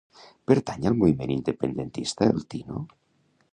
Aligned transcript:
Pertany 0.51 0.87
al 0.91 0.95
moviment 1.01 1.35
independentista 1.35 2.31
el 2.37 2.43
Tino? 2.55 2.83